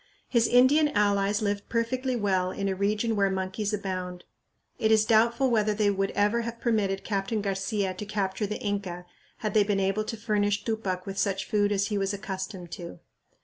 His 0.27 0.47
Indian 0.47 0.87
allies 0.93 1.43
lived 1.43 1.69
perfectly 1.69 2.15
well 2.15 2.49
in 2.49 2.67
a 2.67 2.73
region 2.73 3.15
where 3.15 3.29
monkeys 3.29 3.71
abound. 3.71 4.23
It 4.79 4.91
is 4.91 5.05
doubtful 5.05 5.51
whether 5.51 5.75
they 5.75 5.91
would 5.91 6.09
ever 6.15 6.41
have 6.41 6.59
permitted 6.59 7.03
Captain 7.03 7.39
Garcia 7.39 7.93
to 7.93 8.05
capture 8.07 8.47
the 8.47 8.57
Inca 8.59 9.05
had 9.45 9.53
they 9.53 9.63
been 9.63 9.79
able 9.79 10.03
to 10.05 10.17
furnish 10.17 10.63
Tupac 10.63 11.05
with 11.05 11.19
such 11.19 11.45
food 11.45 11.71
as 11.71 11.89
he 11.89 11.99
was 11.99 12.15
accustomed 12.15 12.71
to. 12.71 12.97